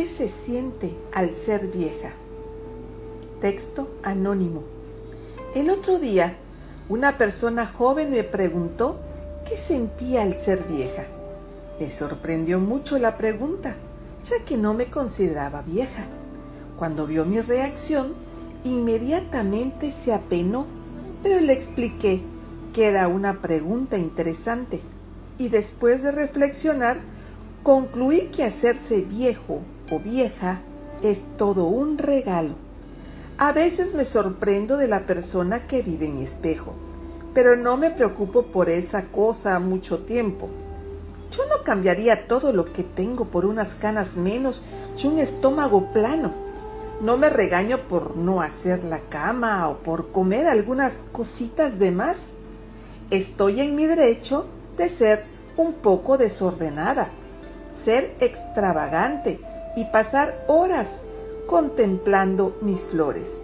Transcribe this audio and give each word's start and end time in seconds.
¿Qué 0.00 0.08
se 0.08 0.30
siente 0.30 0.96
al 1.12 1.34
ser 1.34 1.66
vieja? 1.66 2.12
Texto 3.42 3.90
anónimo. 4.02 4.62
El 5.54 5.68
otro 5.68 5.98
día, 5.98 6.38
una 6.88 7.18
persona 7.18 7.66
joven 7.66 8.10
me 8.10 8.24
preguntó 8.24 8.98
qué 9.46 9.58
sentía 9.58 10.22
al 10.22 10.38
ser 10.38 10.64
vieja. 10.64 11.04
Me 11.78 11.90
sorprendió 11.90 12.60
mucho 12.60 12.98
la 12.98 13.18
pregunta, 13.18 13.74
ya 14.24 14.42
que 14.46 14.56
no 14.56 14.72
me 14.72 14.86
consideraba 14.86 15.60
vieja. 15.60 16.06
Cuando 16.78 17.06
vio 17.06 17.26
mi 17.26 17.42
reacción, 17.42 18.14
inmediatamente 18.64 19.92
se 20.02 20.14
apenó, 20.14 20.64
pero 21.22 21.42
le 21.42 21.52
expliqué 21.52 22.22
que 22.72 22.88
era 22.88 23.06
una 23.06 23.42
pregunta 23.42 23.98
interesante 23.98 24.80
y 25.36 25.48
después 25.48 26.02
de 26.02 26.10
reflexionar, 26.10 26.96
concluí 27.62 28.30
que 28.34 28.44
hacerse 28.44 29.02
viejo 29.02 29.60
vieja 29.98 30.60
es 31.02 31.18
todo 31.36 31.64
un 31.64 31.98
regalo. 31.98 32.54
A 33.38 33.52
veces 33.52 33.94
me 33.94 34.04
sorprendo 34.04 34.76
de 34.76 34.86
la 34.86 35.00
persona 35.00 35.66
que 35.66 35.82
vive 35.82 36.06
en 36.06 36.16
mi 36.16 36.24
espejo, 36.24 36.74
pero 37.32 37.56
no 37.56 37.76
me 37.76 37.90
preocupo 37.90 38.42
por 38.42 38.68
esa 38.68 39.04
cosa 39.06 39.58
mucho 39.58 40.00
tiempo. 40.00 40.48
Yo 41.32 41.46
no 41.46 41.64
cambiaría 41.64 42.26
todo 42.26 42.52
lo 42.52 42.72
que 42.72 42.82
tengo 42.82 43.26
por 43.26 43.46
unas 43.46 43.74
canas 43.74 44.16
menos 44.16 44.62
y 45.02 45.06
un 45.06 45.18
estómago 45.18 45.92
plano. 45.92 46.32
No 47.00 47.16
me 47.16 47.30
regaño 47.30 47.78
por 47.88 48.16
no 48.16 48.42
hacer 48.42 48.84
la 48.84 48.98
cama 48.98 49.68
o 49.68 49.78
por 49.78 50.12
comer 50.12 50.46
algunas 50.46 51.04
cositas 51.12 51.78
de 51.78 51.92
más. 51.92 52.30
Estoy 53.10 53.60
en 53.60 53.74
mi 53.74 53.86
derecho 53.86 54.46
de 54.76 54.88
ser 54.90 55.24
un 55.56 55.72
poco 55.72 56.18
desordenada, 56.18 57.08
ser 57.84 58.14
extravagante 58.20 59.40
y 59.76 59.84
pasar 59.86 60.44
horas 60.46 61.02
contemplando 61.46 62.56
mis 62.60 62.80
flores. 62.82 63.40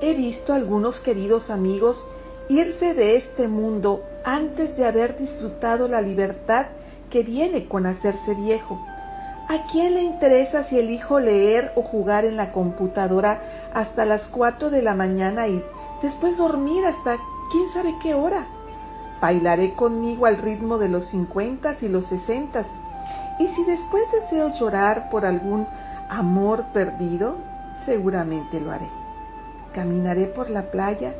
He 0.00 0.14
visto 0.14 0.52
a 0.52 0.56
algunos 0.56 1.00
queridos 1.00 1.50
amigos 1.50 2.04
irse 2.48 2.94
de 2.94 3.16
este 3.16 3.48
mundo 3.48 4.02
antes 4.24 4.76
de 4.76 4.86
haber 4.86 5.18
disfrutado 5.18 5.88
la 5.88 6.00
libertad 6.00 6.66
que 7.10 7.22
viene 7.22 7.68
con 7.68 7.86
hacerse 7.86 8.34
viejo. 8.34 8.80
¿A 9.48 9.66
quién 9.70 9.94
le 9.94 10.02
interesa 10.02 10.64
si 10.64 10.78
elijo 10.78 11.20
leer 11.20 11.72
o 11.76 11.82
jugar 11.82 12.24
en 12.24 12.36
la 12.36 12.50
computadora 12.50 13.42
hasta 13.74 14.04
las 14.04 14.28
4 14.28 14.70
de 14.70 14.82
la 14.82 14.94
mañana 14.94 15.48
y 15.48 15.62
después 16.02 16.38
dormir 16.38 16.84
hasta 16.86 17.18
quién 17.52 17.68
sabe 17.68 17.94
qué 18.02 18.14
hora? 18.14 18.46
Bailaré 19.20 19.74
conmigo 19.74 20.26
al 20.26 20.38
ritmo 20.38 20.78
de 20.78 20.88
los 20.88 21.06
cincuentas 21.06 21.82
y 21.82 21.88
los 21.88 22.06
sesentas. 22.06 22.70
Y 23.38 23.48
si 23.48 23.64
después 23.64 24.04
deseo 24.12 24.52
llorar 24.52 25.10
por 25.10 25.26
algún 25.26 25.66
amor 26.08 26.64
perdido, 26.72 27.36
seguramente 27.84 28.60
lo 28.60 28.70
haré. 28.70 28.88
Caminaré 29.72 30.26
por 30.26 30.50
la 30.50 30.70
playa 30.70 31.14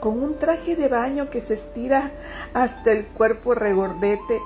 con 0.00 0.22
un 0.22 0.38
traje 0.38 0.76
de 0.76 0.88
baño 0.88 1.30
que 1.30 1.40
se 1.40 1.54
estira 1.54 2.10
hasta 2.54 2.92
el 2.92 3.06
cuerpo 3.06 3.54
regordete 3.54 4.40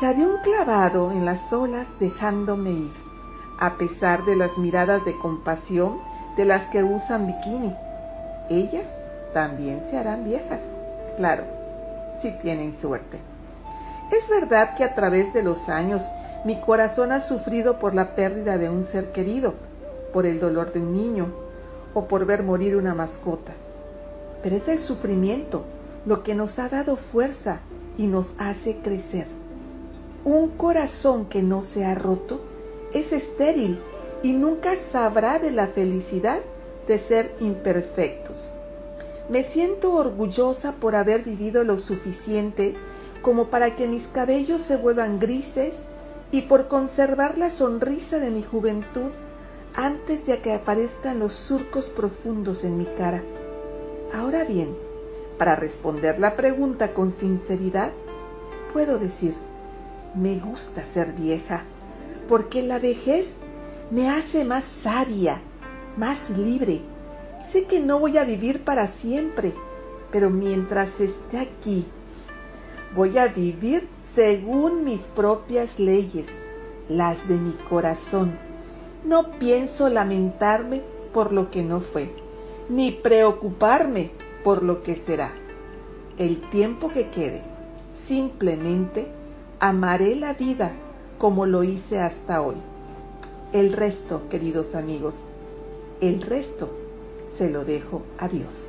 y 0.00 0.04
haré 0.04 0.24
un 0.24 0.38
clavado 0.38 1.10
en 1.10 1.24
las 1.24 1.52
olas 1.52 1.98
dejándome 1.98 2.70
ir, 2.70 2.92
a 3.58 3.76
pesar 3.76 4.24
de 4.24 4.36
las 4.36 4.56
miradas 4.58 5.04
de 5.04 5.16
compasión 5.16 5.98
de 6.36 6.44
las 6.44 6.66
que 6.66 6.84
usan 6.84 7.26
bikini. 7.26 7.74
Ellas 8.48 9.00
también 9.34 9.82
se 9.82 9.98
harán 9.98 10.24
viejas, 10.24 10.60
claro, 11.16 11.44
si 12.20 12.30
tienen 12.30 12.78
suerte. 12.78 13.20
Es 14.12 14.28
verdad 14.28 14.76
que 14.76 14.84
a 14.84 14.94
través 14.94 15.32
de 15.32 15.42
los 15.42 15.68
años 15.68 16.02
mi 16.44 16.60
corazón 16.60 17.12
ha 17.12 17.20
sufrido 17.20 17.78
por 17.78 17.94
la 17.94 18.14
pérdida 18.14 18.56
de 18.56 18.70
un 18.70 18.84
ser 18.84 19.12
querido, 19.12 19.54
por 20.12 20.26
el 20.26 20.40
dolor 20.40 20.72
de 20.72 20.80
un 20.80 20.92
niño 20.92 21.26
o 21.94 22.06
por 22.06 22.24
ver 22.24 22.42
morir 22.42 22.76
una 22.76 22.94
mascota. 22.94 23.52
Pero 24.42 24.56
es 24.56 24.68
el 24.68 24.78
sufrimiento 24.78 25.64
lo 26.06 26.22
que 26.22 26.34
nos 26.34 26.58
ha 26.58 26.68
dado 26.68 26.96
fuerza 26.96 27.60
y 27.98 28.06
nos 28.06 28.32
hace 28.38 28.78
crecer. 28.78 29.26
Un 30.24 30.48
corazón 30.48 31.26
que 31.26 31.42
no 31.42 31.62
se 31.62 31.84
ha 31.84 31.94
roto 31.94 32.40
es 32.94 33.12
estéril 33.12 33.78
y 34.22 34.32
nunca 34.32 34.76
sabrá 34.76 35.38
de 35.38 35.50
la 35.50 35.66
felicidad 35.66 36.40
de 36.88 36.98
ser 36.98 37.34
imperfectos. 37.40 38.48
Me 39.28 39.42
siento 39.42 39.92
orgullosa 39.94 40.72
por 40.72 40.96
haber 40.96 41.22
vivido 41.22 41.64
lo 41.64 41.78
suficiente 41.78 42.74
como 43.22 43.46
para 43.46 43.76
que 43.76 43.86
mis 43.86 44.08
cabellos 44.08 44.62
se 44.62 44.76
vuelvan 44.76 45.20
grises 45.20 45.74
y 46.32 46.42
por 46.42 46.68
conservar 46.68 47.38
la 47.38 47.50
sonrisa 47.50 48.18
de 48.18 48.30
mi 48.30 48.42
juventud 48.42 49.10
antes 49.74 50.26
de 50.26 50.40
que 50.40 50.52
aparezcan 50.52 51.18
los 51.18 51.32
surcos 51.32 51.88
profundos 51.88 52.64
en 52.64 52.78
mi 52.78 52.86
cara. 52.86 53.22
Ahora 54.14 54.44
bien, 54.44 54.76
para 55.38 55.56
responder 55.56 56.18
la 56.18 56.36
pregunta 56.36 56.92
con 56.92 57.12
sinceridad, 57.12 57.90
puedo 58.72 58.98
decir, 58.98 59.34
me 60.14 60.38
gusta 60.38 60.84
ser 60.84 61.12
vieja, 61.12 61.62
porque 62.28 62.62
la 62.62 62.78
vejez 62.78 63.34
me 63.90 64.10
hace 64.10 64.44
más 64.44 64.64
sabia, 64.64 65.40
más 65.96 66.30
libre. 66.30 66.80
Sé 67.50 67.64
que 67.64 67.80
no 67.80 67.98
voy 67.98 68.18
a 68.18 68.24
vivir 68.24 68.62
para 68.62 68.86
siempre, 68.86 69.52
pero 70.12 70.30
mientras 70.30 71.00
esté 71.00 71.38
aquí, 71.38 71.84
voy 72.94 73.18
a 73.18 73.26
vivir 73.26 73.88
según 74.14 74.84
mis 74.84 75.00
propias 75.00 75.78
leyes, 75.78 76.26
las 76.88 77.28
de 77.28 77.36
mi 77.36 77.52
corazón. 77.52 78.32
No 79.04 79.32
pienso 79.38 79.88
lamentarme 79.88 80.82
por 81.14 81.32
lo 81.32 81.50
que 81.50 81.62
no 81.62 81.80
fue, 81.80 82.10
ni 82.68 82.90
preocuparme 82.90 84.10
por 84.42 84.62
lo 84.62 84.82
que 84.82 84.96
será. 84.96 85.32
El 86.18 86.48
tiempo 86.50 86.88
que 86.88 87.08
quede, 87.10 87.42
simplemente 87.94 89.06
amaré 89.60 90.16
la 90.16 90.34
vida 90.34 90.72
como 91.18 91.46
lo 91.46 91.62
hice 91.62 92.00
hasta 92.00 92.42
hoy. 92.42 92.56
El 93.52 93.72
resto, 93.72 94.28
queridos 94.28 94.74
amigos, 94.74 95.14
el 96.00 96.22
resto 96.22 96.70
se 97.34 97.50
lo 97.50 97.64
dejo 97.64 98.02
a 98.18 98.28
Dios. 98.28 98.64